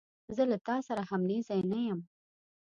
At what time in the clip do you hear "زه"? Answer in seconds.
0.35-0.43